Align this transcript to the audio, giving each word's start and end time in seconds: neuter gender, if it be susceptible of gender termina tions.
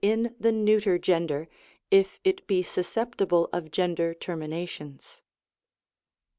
neuter 0.41 0.97
gender, 0.97 1.47
if 1.91 2.19
it 2.23 2.47
be 2.47 2.63
susceptible 2.63 3.47
of 3.53 3.69
gender 3.69 4.15
termina 4.15 4.67
tions. 4.67 5.21